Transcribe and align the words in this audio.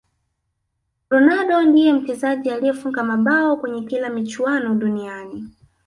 ronaldo 1.09 1.61
ndiye 1.61 1.93
mchezaji 1.93 2.49
aliyefunga 2.51 3.03
mabao 3.03 3.57
kwenye 3.57 3.81
kila 3.81 4.09
michuano 4.09 4.75
duniani 4.75 5.43